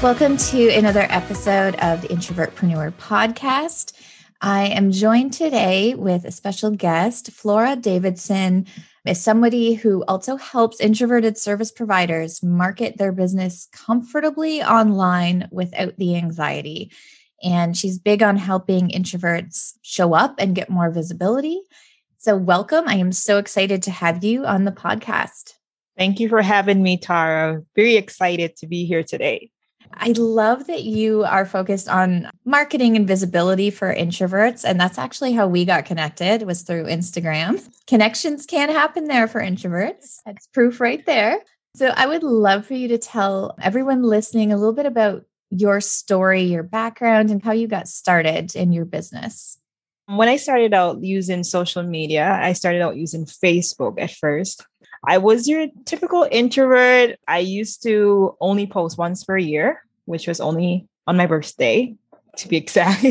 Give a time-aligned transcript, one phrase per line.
[0.00, 3.94] Welcome to another episode of the Introvertpreneur podcast.
[4.40, 8.66] I am joined today with a special guest, Flora Davidson,
[9.04, 16.14] is somebody who also helps introverted service providers market their business comfortably online without the
[16.14, 16.92] anxiety.
[17.42, 21.60] And she's big on helping introverts show up and get more visibility.
[22.18, 22.86] So, welcome.
[22.86, 25.54] I am so excited to have you on the podcast.
[25.96, 27.64] Thank you for having me, Tara.
[27.74, 29.50] Very excited to be here today.
[29.94, 34.64] I love that you are focused on marketing and visibility for introverts.
[34.64, 37.66] And that's actually how we got connected was through Instagram.
[37.86, 40.18] Connections can happen there for introverts.
[40.24, 41.40] That's proof right there.
[41.74, 45.80] So I would love for you to tell everyone listening a little bit about your
[45.80, 49.58] story, your background, and how you got started in your business.
[50.06, 54.66] When I started out using social media, I started out using Facebook at first.
[55.06, 57.18] I was your typical introvert.
[57.26, 61.94] I used to only post once per year, which was only on my birthday,
[62.36, 63.04] to be exact.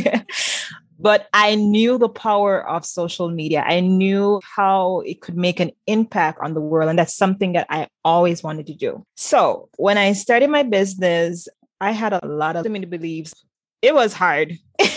[1.00, 3.64] but I knew the power of social media.
[3.66, 6.90] I knew how it could make an impact on the world.
[6.90, 9.06] And that's something that I always wanted to do.
[9.16, 11.48] So when I started my business,
[11.80, 13.34] I had a lot of limiting beliefs.
[13.82, 14.58] It was hard.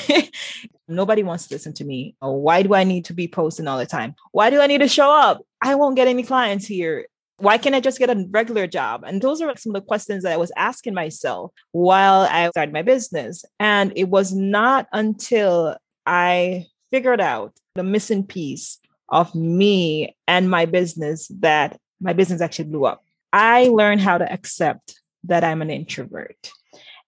[0.91, 2.16] Nobody wants to listen to me.
[2.20, 4.14] Oh, why do I need to be posting all the time?
[4.33, 5.41] Why do I need to show up?
[5.62, 7.06] I won't get any clients here.
[7.36, 9.05] Why can't I just get a regular job?
[9.06, 12.72] And those are some of the questions that I was asking myself while I started
[12.72, 13.44] my business.
[13.59, 18.78] And it was not until I figured out the missing piece
[19.09, 23.04] of me and my business that my business actually blew up.
[23.32, 26.50] I learned how to accept that I'm an introvert.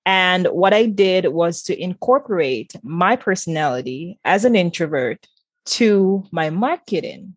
[0.04, 5.28] And what I did was to incorporate my personality as an introvert
[5.64, 7.36] to my marketing.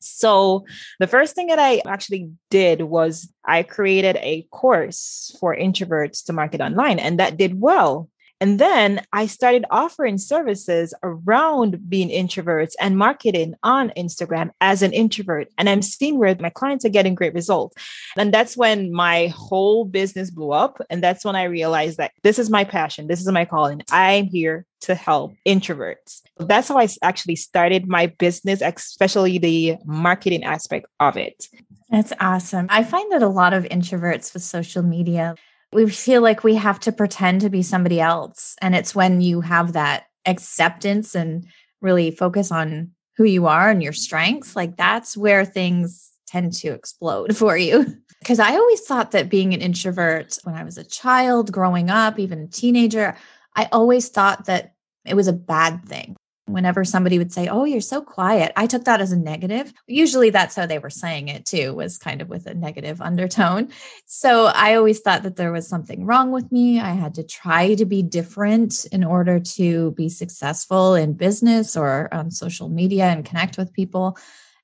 [0.00, 0.64] So,
[1.00, 6.32] the first thing that I actually did was I created a course for introverts to
[6.32, 8.08] market online, and that did well.
[8.40, 14.92] And then I started offering services around being introverts and marketing on Instagram as an
[14.92, 15.48] introvert.
[15.58, 17.76] And I'm seeing where my clients are getting great results.
[18.16, 20.80] And that's when my whole business blew up.
[20.90, 23.82] And that's when I realized that this is my passion, this is my calling.
[23.90, 26.22] I'm here to help introverts.
[26.38, 31.48] That's how I actually started my business, especially the marketing aspect of it.
[31.90, 32.66] That's awesome.
[32.68, 35.34] I find that a lot of introverts with social media
[35.72, 38.56] we feel like we have to pretend to be somebody else.
[38.60, 41.46] And it's when you have that acceptance and
[41.80, 46.68] really focus on who you are and your strengths, like that's where things tend to
[46.68, 47.86] explode for you.
[48.20, 52.18] Because I always thought that being an introvert when I was a child, growing up,
[52.18, 53.16] even a teenager,
[53.54, 54.74] I always thought that
[55.04, 56.16] it was a bad thing
[56.48, 59.72] whenever somebody would say, Oh, you're so quiet, I took that as a negative.
[59.86, 63.68] Usually that's how they were saying it too, was kind of with a negative undertone.
[64.06, 66.80] So I always thought that there was something wrong with me.
[66.80, 72.12] I had to try to be different in order to be successful in business or
[72.12, 74.16] on social media and connect with people.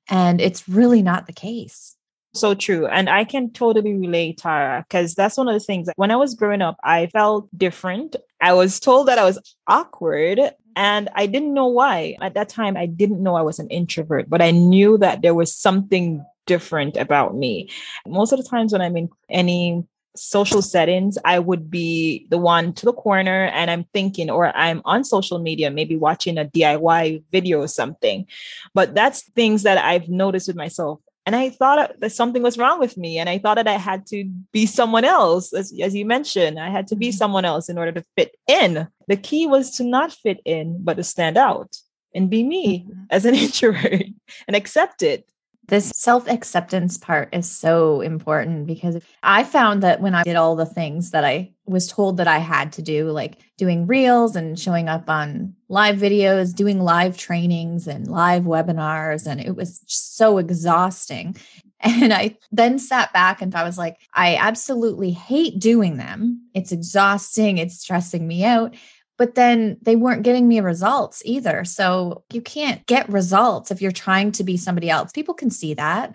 [0.08, 1.96] And it's really not the case.
[2.34, 2.86] So true.
[2.86, 6.34] And I can totally relate, Tara, because that's one of the things when I was
[6.34, 8.16] growing up, I felt different.
[8.40, 10.40] I was told that I was awkward
[10.74, 12.16] and I didn't know why.
[12.20, 15.34] At that time, I didn't know I was an introvert, but I knew that there
[15.34, 17.70] was something different about me.
[18.06, 19.84] Most of the times when I'm in any
[20.16, 24.82] social settings, I would be the one to the corner and I'm thinking, or I'm
[24.84, 28.26] on social media, maybe watching a DIY video or something.
[28.74, 31.00] But that's things that I've noticed with myself.
[31.26, 33.18] And I thought that something was wrong with me.
[33.18, 35.52] And I thought that I had to be someone else.
[35.54, 37.16] As, as you mentioned, I had to be mm-hmm.
[37.16, 38.88] someone else in order to fit in.
[39.08, 41.76] The key was to not fit in, but to stand out
[42.14, 43.04] and be me mm-hmm.
[43.10, 44.04] as an introvert
[44.46, 45.26] and accept it.
[45.66, 50.56] This self acceptance part is so important because I found that when I did all
[50.56, 54.58] the things that I was told that I had to do, like doing reels and
[54.58, 60.38] showing up on live videos, doing live trainings and live webinars, and it was so
[60.38, 61.36] exhausting.
[61.86, 66.48] And I then sat back and I was like, I absolutely hate doing them.
[66.54, 68.74] It's exhausting, it's stressing me out.
[69.16, 71.64] But then they weren't getting me results either.
[71.64, 75.12] So you can't get results if you're trying to be somebody else.
[75.12, 76.14] People can see that.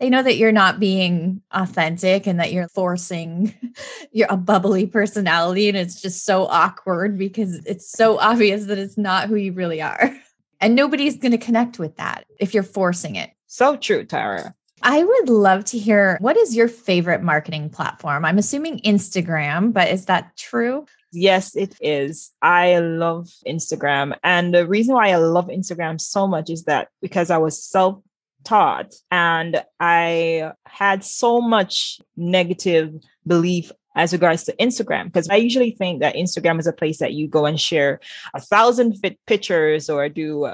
[0.00, 3.52] They know that you're not being authentic and that you're forcing
[4.12, 8.96] you're a bubbly personality and it's just so awkward because it's so obvious that it's
[8.96, 10.16] not who you really are.
[10.60, 13.30] And nobody's going to connect with that if you're forcing it.
[13.46, 14.54] So true, Tara.
[14.82, 18.24] I would love to hear what is your favorite marketing platform?
[18.24, 20.86] I'm assuming Instagram, but is that true?
[21.10, 22.32] Yes, it is.
[22.42, 24.16] I love Instagram.
[24.22, 28.02] And the reason why I love Instagram so much is that because I was self
[28.44, 32.94] taught and I had so much negative
[33.26, 37.14] belief as regards to Instagram because I usually think that Instagram is a place that
[37.14, 38.00] you go and share
[38.32, 40.50] a thousand fit pictures or do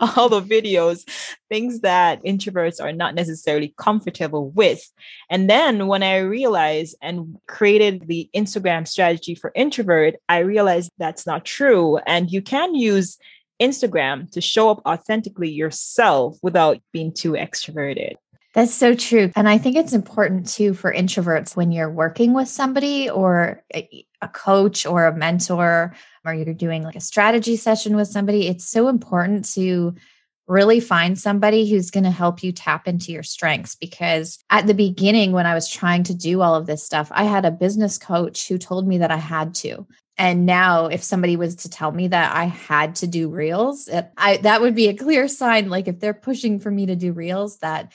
[0.16, 1.08] all the videos,
[1.48, 4.90] things that introverts are not necessarily comfortable with.
[5.28, 11.26] And then when I realized and created the Instagram strategy for introvert, I realized that's
[11.26, 11.98] not true.
[12.06, 13.18] And you can use
[13.60, 18.14] Instagram to show up authentically yourself without being too extroverted.
[18.52, 19.30] That's so true.
[19.36, 24.04] And I think it's important too for introverts when you're working with somebody or a,
[24.32, 25.94] coach or a mentor,
[26.24, 28.48] or you're doing like a strategy session with somebody.
[28.48, 29.94] It's so important to
[30.46, 33.76] really find somebody who's going to help you tap into your strengths.
[33.76, 37.24] Because at the beginning, when I was trying to do all of this stuff, I
[37.24, 39.86] had a business coach who told me that I had to.
[40.18, 44.10] And now, if somebody was to tell me that I had to do reels, it,
[44.18, 45.70] I, that would be a clear sign.
[45.70, 47.92] Like if they're pushing for me to do reels, that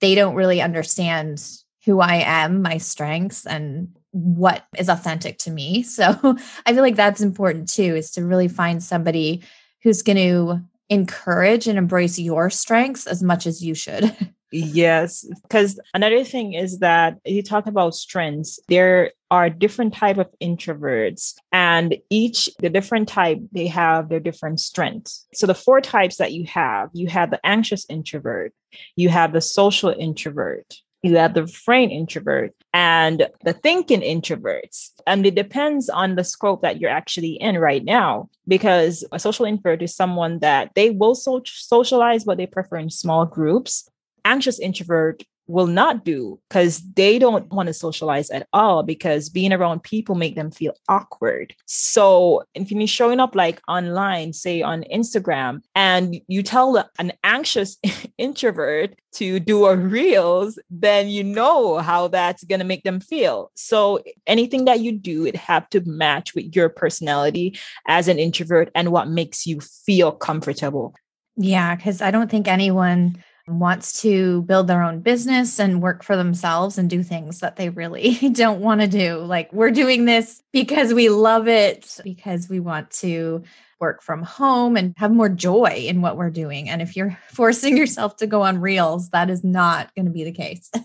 [0.00, 1.44] they don't really understand
[1.84, 5.84] who I am, my strengths, and what is authentic to me.
[5.96, 6.36] So
[6.66, 9.42] I feel like that's important too, is to really find somebody
[9.82, 10.60] who's going to
[10.90, 14.14] encourage and embrace your strengths as much as you should.
[14.52, 18.60] Yes, because another thing is that you talk about strengths.
[18.68, 24.60] There are different type of introverts, and each the different type they have their different
[24.60, 25.26] strengths.
[25.34, 28.54] So the four types that you have, you have the anxious introvert,
[28.94, 34.90] you have the social introvert, you have the refrain introvert and the thinking introverts.
[35.06, 39.46] And it depends on the scope that you're actually in right now, because a social
[39.46, 43.88] introvert is someone that they will so- socialize, but they prefer in small groups
[44.26, 49.52] anxious introvert will not do because they don't want to socialize at all because being
[49.52, 51.54] around people make them feel awkward.
[51.66, 57.78] So if you're showing up like online, say on Instagram, and you tell an anxious
[58.18, 63.50] introvert to do a reels, then you know how that's going to make them feel.
[63.54, 68.70] So anything that you do, it have to match with your personality as an introvert
[68.74, 70.94] and what makes you feel comfortable.
[71.36, 76.16] Yeah, because I don't think anyone wants to build their own business and work for
[76.16, 79.18] themselves and do things that they really don't want to do.
[79.18, 83.42] Like we're doing this because we love it, because we want to
[83.80, 86.68] work from home and have more joy in what we're doing.
[86.68, 90.24] And if you're forcing yourself to go on reels, that is not going to be
[90.24, 90.70] the case.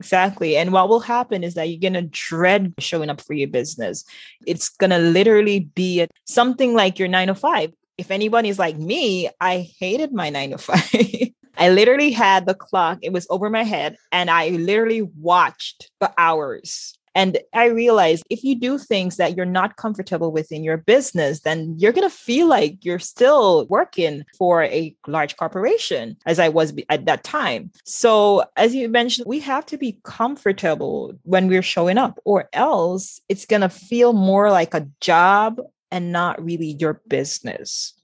[0.00, 0.56] Exactly.
[0.56, 4.04] And what will happen is that you're going to dread showing up for your business.
[4.44, 7.72] It's going to literally be something like your nine to five.
[7.96, 11.30] If anybody's like me, I hated my nine to five.
[11.56, 16.12] I literally had the clock, it was over my head, and I literally watched the
[16.18, 16.98] hours.
[17.14, 21.40] And I realized if you do things that you're not comfortable with in your business,
[21.40, 26.48] then you're going to feel like you're still working for a large corporation, as I
[26.48, 27.70] was at that time.
[27.84, 33.20] So, as you mentioned, we have to be comfortable when we're showing up, or else
[33.28, 35.60] it's going to feel more like a job
[35.92, 37.94] and not really your business.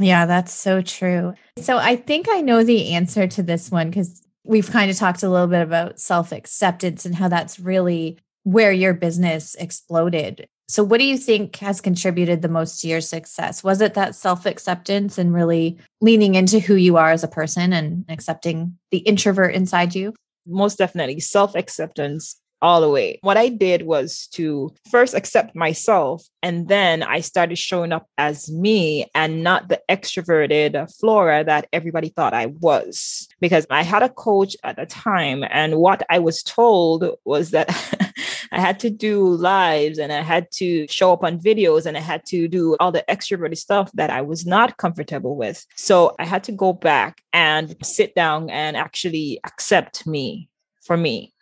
[0.00, 1.34] Yeah, that's so true.
[1.58, 5.22] So I think I know the answer to this one because we've kind of talked
[5.22, 10.48] a little bit about self acceptance and how that's really where your business exploded.
[10.68, 13.62] So, what do you think has contributed the most to your success?
[13.62, 17.72] Was it that self acceptance and really leaning into who you are as a person
[17.72, 20.14] and accepting the introvert inside you?
[20.46, 21.20] Most definitely.
[21.20, 23.18] Self acceptance all the way.
[23.22, 28.50] What I did was to first accept myself, and then I started showing up as
[28.50, 33.28] me and not the extroverted Flora that everybody thought I was.
[33.40, 37.68] Because I had a coach at the time, and what I was told was that.
[38.52, 42.00] I had to do lives and I had to show up on videos and I
[42.00, 45.64] had to do all the extroverted stuff that I was not comfortable with.
[45.76, 50.48] So I had to go back and sit down and actually accept me
[50.82, 51.32] for me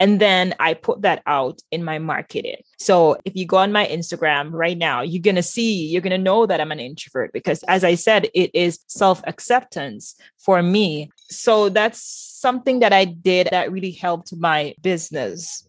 [0.00, 2.62] and then I put that out in my marketing.
[2.78, 6.10] So if you go on my Instagram right now, you're going to see, you're going
[6.10, 10.62] to know that I'm an introvert because, as I said, it is self acceptance for
[10.62, 11.10] me.
[11.30, 15.66] So that's something that I did that really helped my business.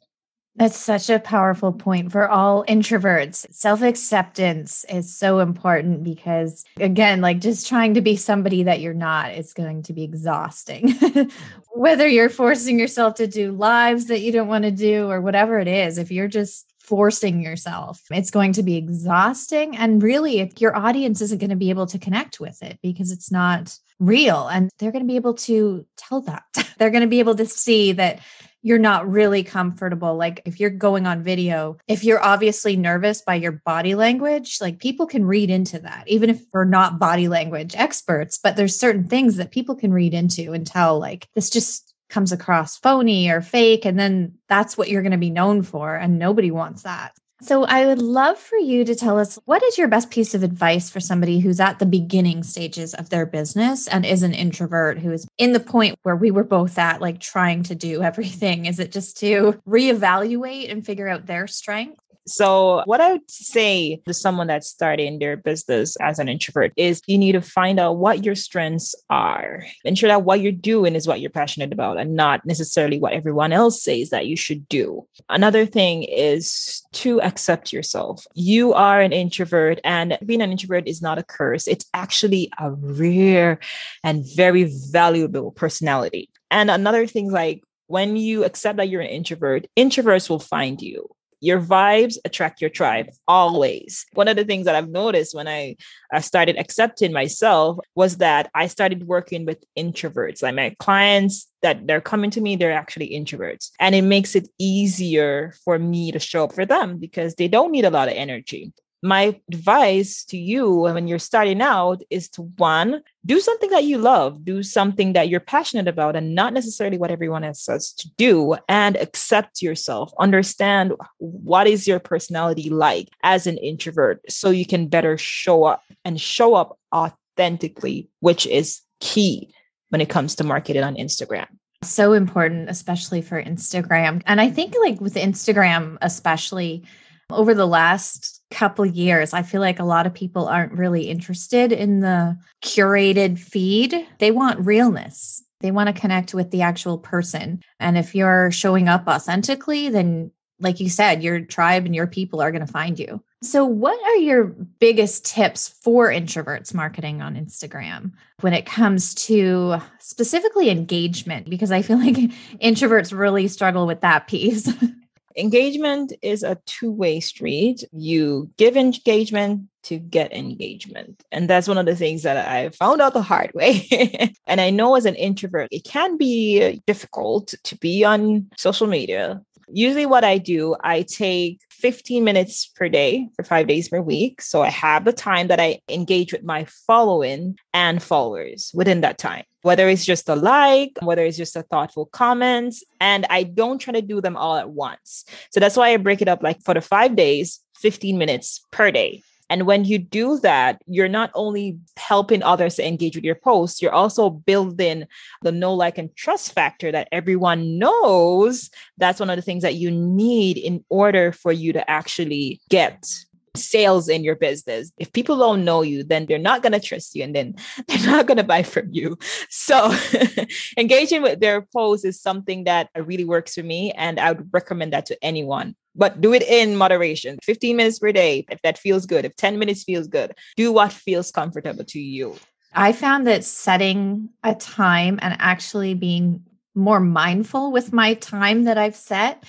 [0.57, 3.45] That's such a powerful point for all introverts.
[3.51, 8.93] Self acceptance is so important because, again, like just trying to be somebody that you're
[8.93, 10.93] not is going to be exhausting.
[11.71, 15.59] Whether you're forcing yourself to do lives that you don't want to do or whatever
[15.59, 19.75] it is, if you're just forcing yourself, it's going to be exhausting.
[19.75, 23.31] And really, your audience isn't going to be able to connect with it because it's
[23.31, 24.47] not real.
[24.47, 26.43] And they're going to be able to tell that.
[26.77, 28.19] they're going to be able to see that
[28.65, 30.15] you're not really comfortable.
[30.15, 34.79] Like if you're going on video, if you're obviously nervous by your body language, like
[34.79, 39.07] people can read into that, even if we're not body language experts, but there's certain
[39.07, 43.39] things that people can read into and tell, like, this just comes across phony or
[43.39, 43.85] fake.
[43.85, 45.95] And then that's what you're going to be known for.
[45.95, 47.13] And nobody wants that.
[47.41, 50.41] So, I would love for you to tell us what is your best piece of
[50.41, 54.99] advice for somebody who's at the beginning stages of their business and is an introvert
[54.99, 58.65] who is in the point where we were both at, like trying to do everything?
[58.65, 62.04] Is it just to reevaluate and figure out their strengths?
[62.27, 67.01] So, what I would say to someone that's starting their business as an introvert is
[67.05, 69.63] you need to find out what your strengths are.
[69.83, 73.53] Ensure that what you're doing is what you're passionate about and not necessarily what everyone
[73.53, 75.05] else says that you should do.
[75.29, 78.25] Another thing is to accept yourself.
[78.33, 82.71] You are an introvert, and being an introvert is not a curse, it's actually a
[82.71, 83.59] rare
[84.03, 86.29] and very valuable personality.
[86.49, 91.07] And another thing, like when you accept that you're an introvert, introverts will find you
[91.41, 94.05] your vibes attract your tribe always.
[94.13, 95.75] One of the things that I've noticed when I,
[96.11, 100.41] I started accepting myself was that I started working with introverts.
[100.41, 103.71] Like my clients that they're coming to me, they're actually introverts.
[103.79, 107.71] And it makes it easier for me to show up for them because they don't
[107.71, 112.43] need a lot of energy my advice to you when you're starting out is to
[112.57, 116.97] one, do something that you love, do something that you're passionate about, and not necessarily
[116.97, 120.11] what everyone else says to do, and accept yourself.
[120.19, 125.83] Understand what is your personality like as an introvert so you can better show up
[126.03, 129.53] and show up authentically, which is key
[129.89, 131.47] when it comes to marketing on Instagram
[131.83, 136.83] so important especially for Instagram and i think like with Instagram especially
[137.31, 141.71] over the last couple years, I feel like a lot of people aren't really interested
[141.71, 144.07] in the curated feed.
[144.19, 145.43] They want realness.
[145.61, 147.61] They want to connect with the actual person.
[147.79, 152.41] And if you're showing up authentically, then like you said, your tribe and your people
[152.41, 153.21] are going to find you.
[153.41, 159.77] So, what are your biggest tips for introverts marketing on Instagram when it comes to
[159.99, 161.49] specifically engagement?
[161.49, 162.15] Because I feel like
[162.63, 164.71] introverts really struggle with that piece.
[165.37, 167.83] Engagement is a two way street.
[167.91, 171.23] You give engagement to get engagement.
[171.31, 174.33] And that's one of the things that I found out the hard way.
[174.47, 179.41] and I know as an introvert, it can be difficult to be on social media.
[179.67, 184.41] Usually, what I do, I take 15 minutes per day for five days per week.
[184.41, 189.17] So I have the time that I engage with my following and followers within that
[189.17, 192.75] time, whether it's just a like, whether it's just a thoughtful comment.
[192.99, 195.25] And I don't try to do them all at once.
[195.51, 198.91] So that's why I break it up like for the five days, 15 minutes per
[198.91, 199.21] day.
[199.49, 203.81] And when you do that, you're not only helping others to engage with your posts,
[203.81, 205.05] you're also building
[205.41, 208.69] the know, like, and trust factor that everyone knows.
[208.97, 213.05] That's one of the things that you need in order for you to actually get
[213.55, 214.91] sales in your business.
[214.97, 217.55] If people don't know you, then they're not going to trust you and then
[217.87, 219.17] they're not going to buy from you.
[219.49, 219.95] So
[220.77, 223.91] engaging with their posts is something that really works for me.
[223.93, 228.11] And I would recommend that to anyone but do it in moderation 15 minutes per
[228.11, 231.99] day if that feels good if 10 minutes feels good do what feels comfortable to
[231.99, 232.35] you
[232.73, 236.43] i found that setting a time and actually being
[236.75, 239.43] more mindful with my time that i've set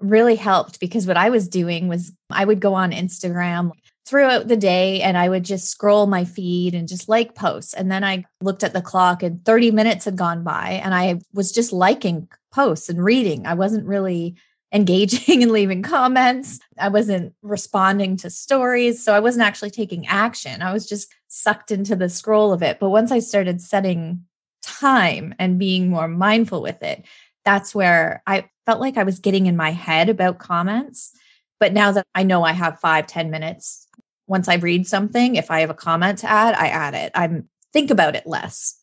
[0.00, 3.72] really helped because what i was doing was i would go on instagram
[4.06, 7.74] throughout the day and I would just scroll my feed and just like posts.
[7.74, 11.20] And then I looked at the clock and 30 minutes had gone by and I
[11.34, 13.46] was just liking posts and reading.
[13.46, 14.36] I wasn't really
[14.72, 16.58] engaging and leaving comments.
[16.78, 19.02] I wasn't responding to stories.
[19.02, 20.60] So I wasn't actually taking action.
[20.60, 22.78] I was just sucked into the scroll of it.
[22.78, 24.24] But once I started setting
[24.62, 27.04] time and being more mindful with it,
[27.44, 31.12] that's where I felt like I was getting in my head about comments.
[31.58, 33.86] But now that I know I have five, ten minutes,
[34.26, 37.12] once I read something, if I have a comment to add, I add it.
[37.14, 38.78] I'm think about it less.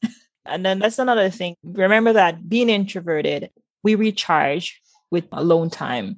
[0.45, 1.55] And then that's another thing.
[1.63, 3.49] Remember that being introverted,
[3.81, 6.17] we recharge with alone time.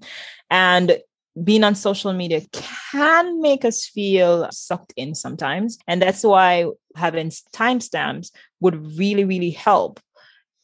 [0.50, 0.98] And
[1.44, 2.42] being on social media
[2.82, 5.78] can make us feel sucked in sometimes.
[5.88, 8.32] And that's why having timestamps
[8.62, 10.00] would really, really help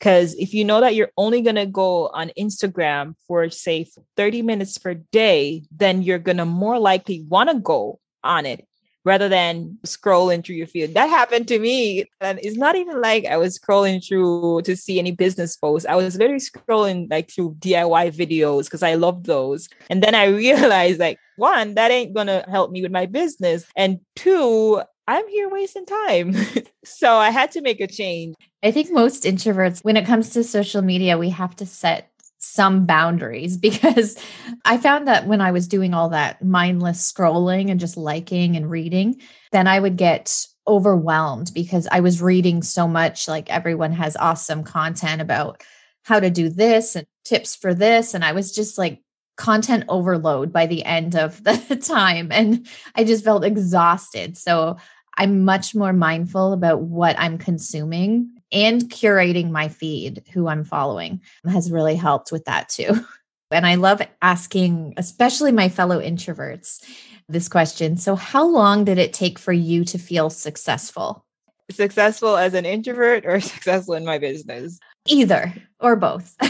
[0.02, 3.86] Because if you know that you're only going to go on Instagram for, say,
[4.18, 8.68] 30 minutes per day, then you're going to more likely want to go on it
[9.06, 10.96] rather than scrolling through your feed.
[10.96, 12.06] That happened to me.
[12.20, 15.88] And it's not even like I was scrolling through to see any business posts.
[15.88, 19.70] I was literally scrolling like through DIY videos because I love those.
[19.92, 23.66] And then I realized like, one, that ain't gonna help me with my business.
[23.76, 26.36] And two, I'm here wasting time.
[26.86, 28.36] so I had to make a change.
[28.64, 32.86] I think most introverts, when it comes to social media, we have to set some
[32.86, 34.18] boundaries because
[34.66, 38.70] I found that when I was doing all that mindless scrolling and just liking and
[38.70, 43.28] reading, then I would get overwhelmed because I was reading so much.
[43.28, 45.64] Like everyone has awesome content about
[46.04, 48.14] how to do this and tips for this.
[48.14, 49.02] And I was just like
[49.38, 52.32] content overload by the end of the time.
[52.32, 54.38] And I just felt exhausted.
[54.38, 54.78] So
[55.18, 61.22] I'm much more mindful about what I'm consuming and curating my feed, who I'm following,
[61.46, 63.06] has really helped with that too.
[63.54, 66.82] And I love asking, especially my fellow introverts,
[67.28, 67.98] this question.
[67.98, 71.26] So, how long did it take for you to feel successful?
[71.70, 74.80] Successful as an introvert or successful in my business?
[75.08, 76.36] Either or both.
[76.42, 76.48] All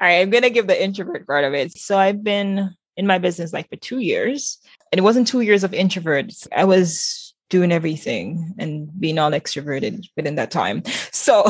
[0.00, 1.76] right, I'm going to give the introvert part of it.
[1.76, 4.58] So, I've been in my business like for two years,
[4.90, 6.48] and it wasn't two years of introverts.
[6.54, 10.82] I was doing everything and being all extroverted within that time.
[11.12, 11.44] So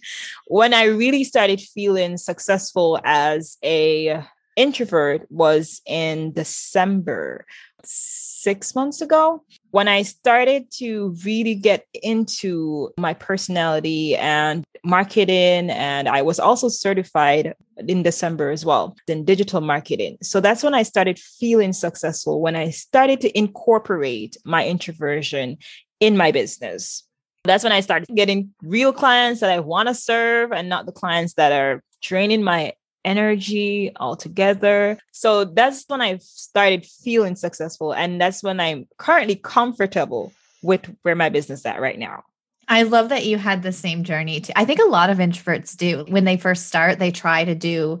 [0.46, 4.22] when I really started feeling successful as a
[4.56, 7.46] introvert was in December,
[8.42, 15.70] six months ago, when I started to really get into my personality and marketing.
[15.70, 20.18] And I was also certified in December as well in digital marketing.
[20.22, 25.58] So that's when I started feeling successful, when I started to incorporate my introversion
[26.00, 27.04] in my business.
[27.44, 30.92] That's when I started getting real clients that I want to serve and not the
[30.92, 34.98] clients that are draining my energy altogether.
[35.10, 37.92] So that's when I started feeling successful.
[37.92, 40.32] And that's when I'm currently comfortable
[40.62, 42.24] with where my business at right now.
[42.68, 44.52] I love that you had the same journey too.
[44.56, 46.04] I think a lot of introverts do.
[46.08, 48.00] When they first start, they try to do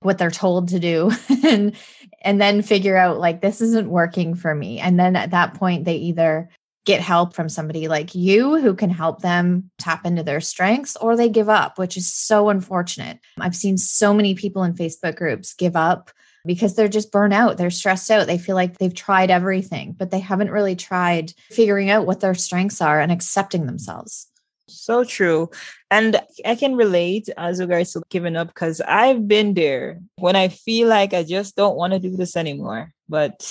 [0.00, 1.10] what they're told to do
[1.44, 1.76] and
[2.22, 4.78] and then figure out like this isn't working for me.
[4.78, 6.48] And then at that point they either
[6.86, 11.16] get help from somebody like you who can help them tap into their strengths or
[11.16, 13.18] they give up, which is so unfortunate.
[13.38, 16.10] I've seen so many people in Facebook groups give up
[16.46, 17.58] because they're just burnt out.
[17.58, 18.26] They're stressed out.
[18.26, 22.34] They feel like they've tried everything, but they haven't really tried figuring out what their
[22.34, 24.26] strengths are and accepting themselves.
[24.66, 25.50] So true.
[25.90, 30.48] And I can relate as regards to giving up because I've been there when I
[30.48, 32.92] feel like I just don't want to do this anymore.
[33.08, 33.44] But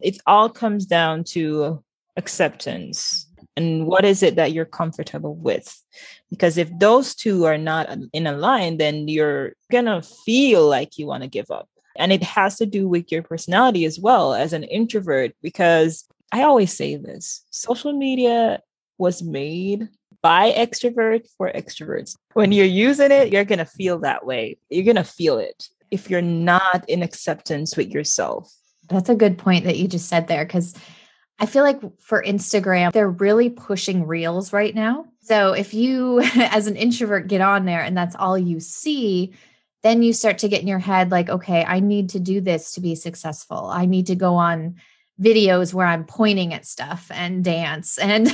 [0.00, 1.82] it all comes down to
[2.16, 3.26] acceptance?
[3.56, 5.82] And what is it that you're comfortable with?
[6.30, 11.06] Because if those two are not in a line then you're gonna feel like you
[11.06, 11.68] want to give up.
[11.98, 16.42] And it has to do with your personality as well as an introvert because i
[16.42, 18.60] always say this social media
[18.98, 19.88] was made
[20.22, 22.16] by extrovert for extroverts.
[22.34, 24.58] When you're using it you're gonna feel that way.
[24.68, 28.52] You're gonna feel it if you're not in acceptance with yourself.
[28.88, 30.74] That's a good point that you just said there because
[31.38, 35.06] I feel like for Instagram, they're really pushing reels right now.
[35.20, 39.34] So if you, as an introvert, get on there and that's all you see,
[39.82, 42.72] then you start to get in your head like, okay, I need to do this
[42.72, 43.66] to be successful.
[43.66, 44.76] I need to go on
[45.20, 47.98] videos where I'm pointing at stuff and dance.
[48.08, 48.26] And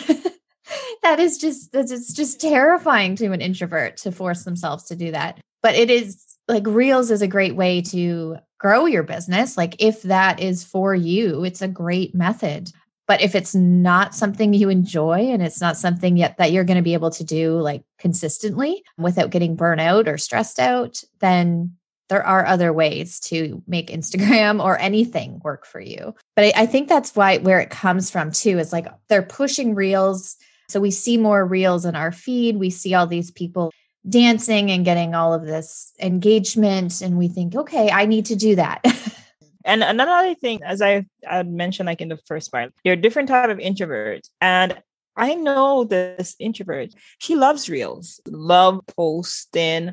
[1.03, 5.41] that is just, it's just terrifying to an introvert to force themselves to do that.
[5.61, 9.57] But it is like Reels is a great way to grow your business.
[9.57, 12.71] Like if that is for you, it's a great method.
[13.13, 16.79] But if it's not something you enjoy and it's not something yet that you're going
[16.79, 21.77] to be able to do like consistently without getting burnout or stressed out, then
[22.09, 26.15] there are other ways to make Instagram or anything work for you.
[26.37, 29.75] But I, I, think that's why where it comes from too is like they're pushing
[29.75, 30.37] reels.
[30.71, 32.57] So we see more reels in our feed.
[32.57, 33.73] We see all these people
[34.09, 37.03] dancing and getting all of this engagement.
[37.03, 38.83] And we think, okay, I need to do that.
[39.65, 41.05] And another thing, as I,
[41.45, 44.81] mentioned, like in the first part, there are different type of introverts, and
[45.17, 46.91] I know this introvert.
[47.19, 49.93] She loves reels, love posting,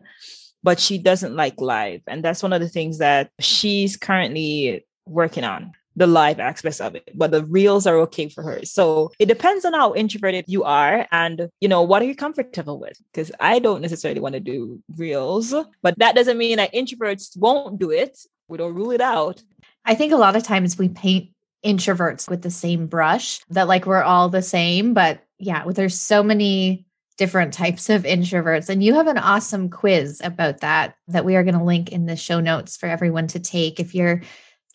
[0.63, 5.43] but she doesn't like live, and that's one of the things that she's currently working
[5.43, 8.63] on the live aspects of it, but the reels are okay for her.
[8.63, 12.79] So it depends on how introverted you are and, you know, what are you comfortable
[12.79, 12.97] with?
[13.11, 17.79] Because I don't necessarily want to do reels, but that doesn't mean that introverts won't
[17.79, 18.17] do it.
[18.47, 19.43] We don't rule it out.
[19.89, 21.31] I think a lot of times we paint
[21.65, 26.21] introverts with the same brush that like we're all the same, but yeah, there's so
[26.21, 26.85] many
[27.17, 28.69] different types of introverts.
[28.69, 32.05] And you have an awesome quiz about that that we are going to link in
[32.05, 33.79] the show notes for everyone to take.
[33.79, 34.21] If you're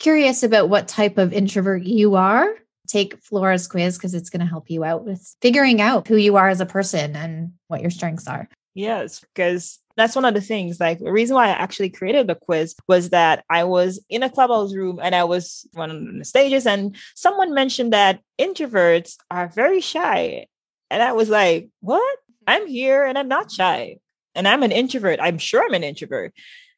[0.01, 2.53] curious about what type of introvert you are,
[2.89, 6.35] take Flora's quiz because it's going to help you out with figuring out who you
[6.35, 8.49] are as a person and what your strengths are.
[8.75, 10.81] Yes, because that's one of the things.
[10.81, 14.31] Like the reason why I actually created the quiz was that I was in a
[14.31, 19.49] clubhouse room and I was one of the stages, and someone mentioned that introverts are
[19.49, 20.47] very shy.
[20.91, 22.19] And I was like, what?
[22.47, 23.97] I'm here and I'm not shy.
[24.35, 25.19] And I'm an introvert.
[25.21, 26.35] I'm sure I'm an introvert.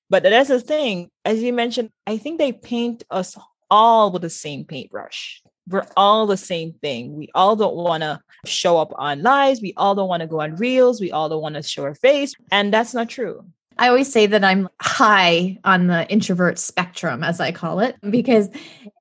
[0.08, 1.10] But that's the thing.
[1.24, 3.36] As you mentioned, I think they paint us
[3.70, 7.16] all with the same paintbrush we're all the same thing.
[7.16, 9.60] We all don't want to show up on lives.
[9.60, 11.00] We all don't want to go on reels.
[11.00, 12.34] We all don't want to show our face.
[12.50, 13.44] And that's not true.
[13.78, 18.48] I always say that I'm high on the introvert spectrum, as I call it, because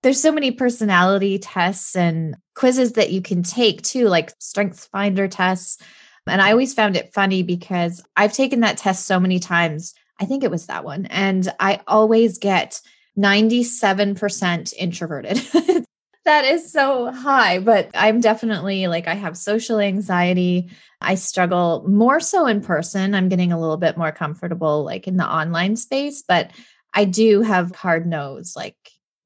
[0.04, 5.30] there's so many personality tests and quizzes that you can take too, like strengths finder
[5.30, 5.82] tests.
[6.28, 9.94] And I always found it funny because I've taken that test so many times.
[10.20, 11.06] I think it was that one.
[11.06, 12.82] And I always get
[13.18, 15.42] 97% introverted.
[16.26, 20.70] that is so high, but I'm definitely like, I have social anxiety.
[21.02, 23.16] I struggle more so in person.
[23.16, 26.52] I'm getting a little bit more comfortable like in the online space, but
[26.94, 28.76] I do have hard nose, like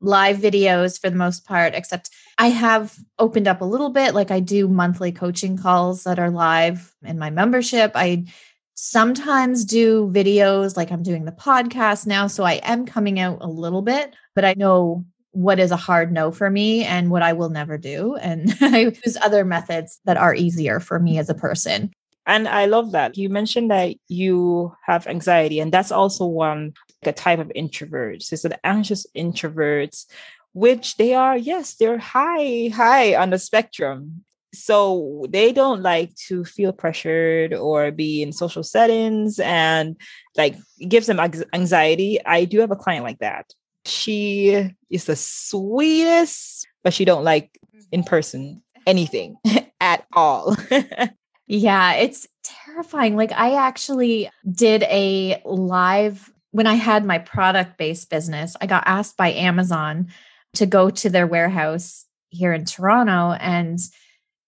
[0.01, 4.13] live videos for the most part, except I have opened up a little bit.
[4.13, 7.91] Like I do monthly coaching calls that are live in my membership.
[7.95, 8.25] I
[8.75, 12.27] sometimes do videos like I'm doing the podcast now.
[12.27, 16.11] So I am coming out a little bit, but I know what is a hard
[16.11, 18.15] no for me and what I will never do.
[18.15, 21.91] And I use other methods that are easier for me as a person.
[22.25, 23.17] And I love that.
[23.17, 28.31] You mentioned that you have anxiety, and that's also one like a type of introverts.
[28.31, 30.05] It's the anxious introverts,
[30.53, 34.25] which they are, yes, they're high, high on the spectrum.
[34.53, 39.95] So they don't like to feel pressured or be in social settings and
[40.37, 40.55] like
[40.87, 42.19] gives them anxiety.
[42.25, 43.53] I do have a client like that
[43.89, 47.59] she is the sweetest, but she don't like
[47.91, 48.09] in mm-hmm.
[48.09, 49.37] person anything
[49.81, 50.55] at all.
[51.47, 53.15] yeah, it's terrifying.
[53.15, 58.55] Like I actually did a live when I had my product based business.
[58.61, 60.07] I got asked by Amazon
[60.53, 63.79] to go to their warehouse here in Toronto and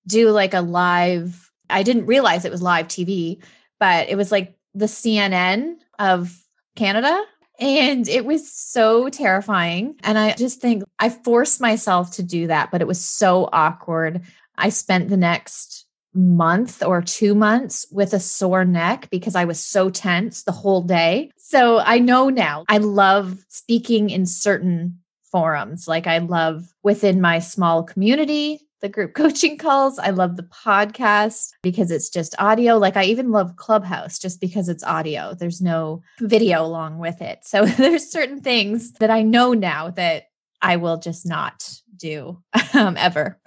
[0.07, 3.41] do like a live I didn't realize it was live TV,
[3.79, 6.37] but it was like the CNN of
[6.75, 7.23] Canada
[7.61, 9.95] and it was so terrifying.
[10.03, 14.21] And I just think I forced myself to do that, but it was so awkward.
[14.57, 19.59] I spent the next month or two months with a sore neck because I was
[19.59, 21.31] so tense the whole day.
[21.37, 24.99] So I know now I love speaking in certain
[25.31, 25.87] forums.
[25.87, 29.97] Like I love within my small community the group coaching calls.
[29.99, 32.77] I love the podcast because it's just audio.
[32.77, 35.33] Like I even love Clubhouse just because it's audio.
[35.33, 37.39] There's no video along with it.
[37.43, 40.23] So there's certain things that I know now that
[40.61, 42.41] I will just not do
[42.73, 43.39] um, ever.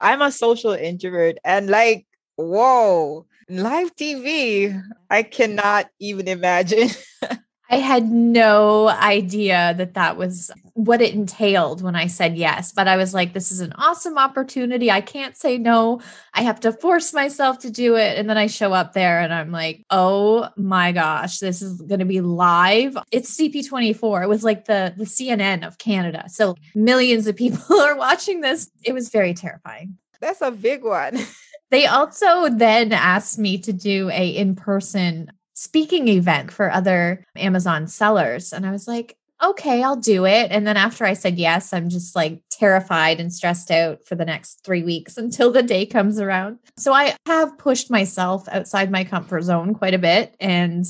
[0.00, 6.88] I'm a social introvert and like, whoa, live TV, I cannot even imagine.
[7.72, 12.70] I had no idea that that was what it entailed when I said yes.
[12.70, 14.90] But I was like, this is an awesome opportunity.
[14.90, 16.02] I can't say no.
[16.34, 18.18] I have to force myself to do it.
[18.18, 22.00] And then I show up there and I'm like, oh my gosh, this is going
[22.00, 22.98] to be live.
[23.10, 24.24] It's CP24.
[24.24, 26.24] It was like the, the CNN of Canada.
[26.28, 28.70] So millions of people are watching this.
[28.84, 29.96] It was very terrifying.
[30.20, 31.18] That's a big one.
[31.70, 35.32] they also then asked me to do a in-person
[35.62, 38.52] speaking event for other Amazon sellers.
[38.52, 40.50] And I was like, okay, I'll do it.
[40.50, 44.24] And then after I said yes, I'm just like terrified and stressed out for the
[44.24, 46.58] next three weeks until the day comes around.
[46.76, 50.84] So I have pushed myself outside my comfort zone quite a bit and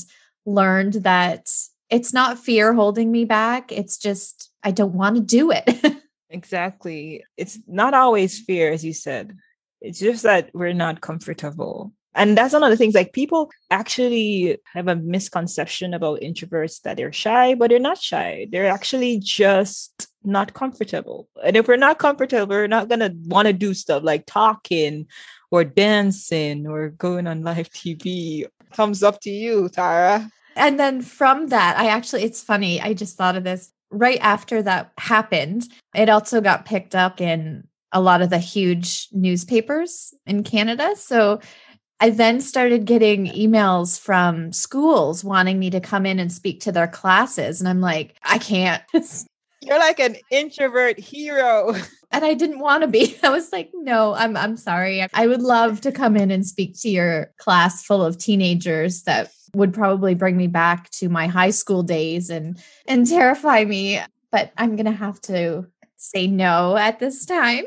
[0.46, 1.50] learned that
[1.90, 3.72] it's not fear holding me back.
[3.72, 5.96] It's just, I don't want to do it.
[6.30, 7.24] exactly.
[7.37, 9.37] It's not always fear, as you said.
[9.82, 14.59] It's just that we're not comfortable and that's one of the things like people actually
[14.75, 18.46] have a misconception about introverts that they're shy, but they're not shy.
[18.51, 21.29] They're actually just not comfortable.
[21.42, 25.07] And if we're not comfortable, we're not going to want to do stuff like talking
[25.51, 28.46] or dancing or going on live TV.
[28.72, 30.31] Comes up to you, Tara.
[30.55, 32.81] And then from that, I actually, it's funny.
[32.81, 35.64] I just thought of this right after that happened.
[35.94, 40.94] It also got picked up in a lot of the huge newspapers in Canada.
[40.96, 41.40] So
[42.02, 46.72] I then started getting emails from schools wanting me to come in and speak to
[46.72, 47.60] their classes.
[47.60, 48.82] And I'm like, I can't.
[49.62, 51.74] You're like an introvert hero.
[52.14, 53.16] And I didn't want to be.
[53.22, 55.06] I was like, no, I'm I'm sorry.
[55.14, 59.32] I would love to come in and speak to your class full of teenagers that
[59.54, 63.98] would probably bring me back to my high school days and and terrify me.
[64.30, 67.64] But I'm gonna have to say no at this time.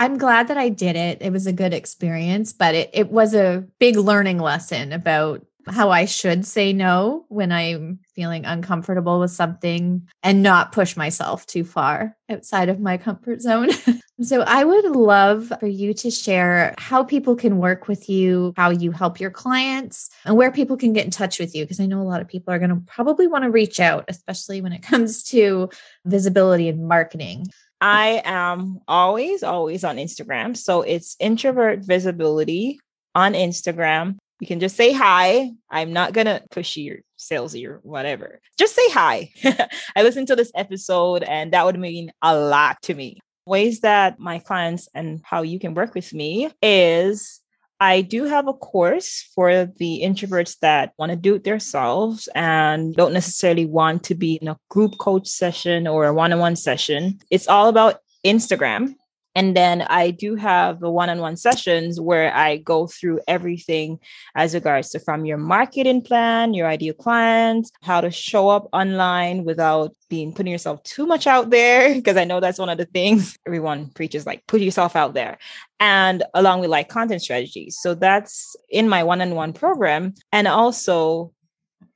[0.00, 1.18] I'm glad that I did it.
[1.20, 5.90] It was a good experience, but it, it was a big learning lesson about how
[5.90, 11.64] I should say no when I'm feeling uncomfortable with something and not push myself too
[11.64, 13.68] far outside of my comfort zone.
[14.22, 18.70] so, I would love for you to share how people can work with you, how
[18.70, 21.64] you help your clients, and where people can get in touch with you.
[21.64, 24.06] Because I know a lot of people are going to probably want to reach out,
[24.08, 25.68] especially when it comes to
[26.06, 27.48] visibility and marketing.
[27.80, 30.56] I am always, always on Instagram.
[30.56, 32.78] So it's introvert visibility
[33.14, 34.16] on Instagram.
[34.40, 35.50] You can just say hi.
[35.70, 38.40] I'm not going to pushy or salesy or whatever.
[38.58, 39.30] Just say hi.
[39.96, 43.20] I listened to this episode and that would mean a lot to me.
[43.46, 47.39] Ways that my clients and how you can work with me is
[47.80, 52.94] I do have a course for the introverts that want to do it themselves and
[52.94, 56.56] don't necessarily want to be in a group coach session or a one on one
[56.56, 57.20] session.
[57.30, 58.96] It's all about Instagram
[59.40, 63.98] and then I do have the one on one sessions where I go through everything
[64.34, 69.44] as regards to from your marketing plan, your ideal clients, how to show up online
[69.44, 71.94] without being putting yourself too much out there.
[72.00, 75.38] Because I know that's one of the things everyone preaches like put yourself out there.
[75.78, 77.78] And along with like content strategies.
[77.80, 80.12] So that's in my one on one program.
[80.32, 81.32] And also,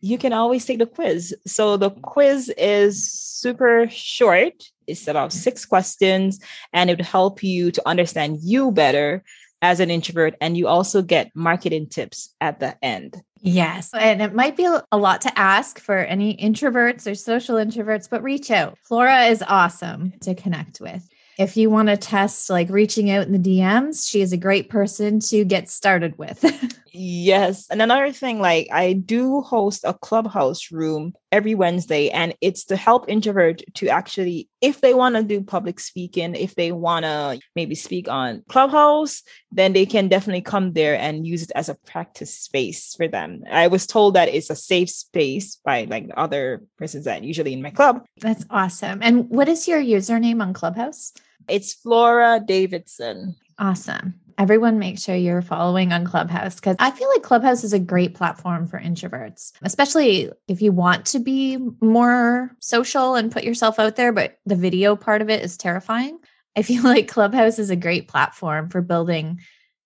[0.04, 1.34] you can always take the quiz.
[1.46, 4.54] So the quiz is super short
[4.86, 6.40] it's about six questions
[6.72, 9.22] and it would help you to understand you better
[9.62, 10.34] as an introvert.
[10.40, 13.22] And you also get marketing tips at the end.
[13.40, 13.90] Yes.
[13.94, 18.22] And it might be a lot to ask for any introverts or social introverts, but
[18.22, 18.78] reach out.
[18.82, 21.08] Flora is awesome to connect with.
[21.38, 24.68] If you want to test like reaching out in the DMs, she is a great
[24.68, 26.42] person to get started with.
[26.94, 27.66] yes.
[27.70, 32.76] And another thing, like I do host a clubhouse room every Wednesday, and it's to
[32.76, 37.38] help introvert to actually, if they want to do public speaking, if they want to
[37.56, 41.74] maybe speak on Clubhouse, then they can definitely come there and use it as a
[41.74, 43.42] practice space for them.
[43.50, 47.62] I was told that it's a safe space by like other persons that usually in
[47.62, 48.04] my club.
[48.20, 49.00] That's awesome.
[49.02, 51.12] And what is your username on Clubhouse?
[51.48, 53.36] It's Flora Davidson.
[53.58, 54.14] Awesome.
[54.38, 58.14] Everyone make sure you're following on Clubhouse because I feel like Clubhouse is a great
[58.14, 63.96] platform for introverts, especially if you want to be more social and put yourself out
[63.96, 66.18] there, but the video part of it is terrifying.
[66.56, 69.40] I feel like Clubhouse is a great platform for building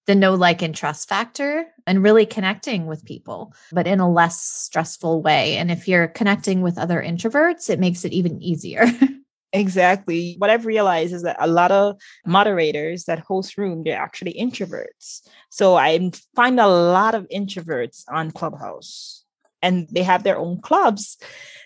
[0.06, 4.42] the know, like, and trust factor and really connecting with people, but in a less
[4.42, 5.58] stressful way.
[5.58, 8.86] And if you're connecting with other introverts, it makes it even easier.
[9.52, 10.34] Exactly.
[10.38, 15.26] What I've realized is that a lot of moderators that host room, they're actually introverts.
[15.50, 19.24] So I find a lot of introverts on Clubhouse
[19.62, 21.16] and they have their own clubs.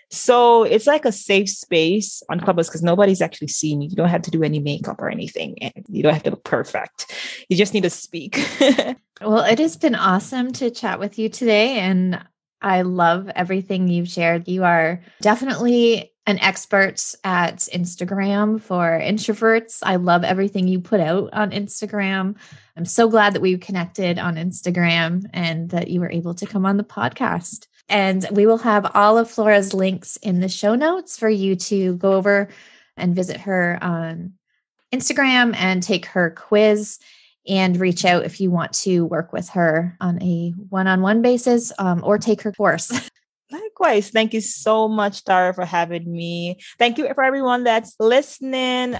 [0.09, 3.89] So it's like a safe space on Clubhouse because nobody's actually seeing you.
[3.89, 5.57] You don't have to do any makeup or anything.
[5.61, 7.13] And you don't have to look perfect.
[7.49, 8.37] You just need to speak.
[9.21, 11.79] well, it has been awesome to chat with you today.
[11.79, 12.23] And
[12.61, 14.47] I love everything you've shared.
[14.47, 19.79] You are definitely an expert at Instagram for introverts.
[19.83, 22.35] I love everything you put out on Instagram.
[22.77, 26.65] I'm so glad that we connected on Instagram and that you were able to come
[26.65, 27.67] on the podcast.
[27.89, 31.97] And we will have all of Flora's links in the show notes for you to
[31.97, 32.47] go over
[32.95, 34.33] and visit her on
[34.93, 36.99] Instagram and take her quiz
[37.47, 41.21] and reach out if you want to work with her on a one on one
[41.21, 43.09] basis um, or take her course.
[43.73, 44.09] Likewise.
[44.09, 46.57] Thank you so much, Tara, for having me.
[46.77, 48.97] Thank you for everyone that's listening.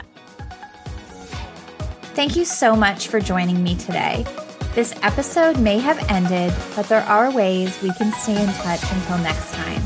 [2.15, 4.25] Thank you so much for joining me today.
[4.73, 9.19] This episode may have ended, but there are ways we can stay in touch until
[9.19, 9.83] next time.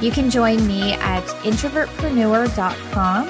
[0.00, 3.28] You can join me at introvertpreneur.com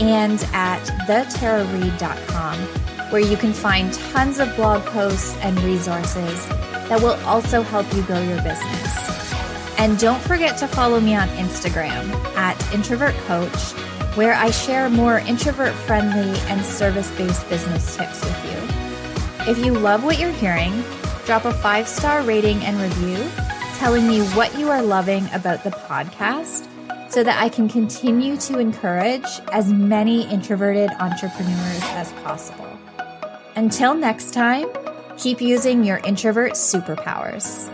[0.00, 2.58] and at thetarareed.com,
[3.10, 6.46] where you can find tons of blog posts and resources
[6.88, 9.21] that will also help you grow your business.
[9.82, 13.72] And don't forget to follow me on Instagram at Introvert Coach,
[14.14, 19.50] where I share more introvert friendly and service based business tips with you.
[19.50, 20.84] If you love what you're hearing,
[21.26, 23.28] drop a five star rating and review
[23.78, 26.68] telling me what you are loving about the podcast
[27.10, 32.68] so that I can continue to encourage as many introverted entrepreneurs as possible.
[33.56, 34.68] Until next time,
[35.18, 37.68] keep using your introvert superpowers.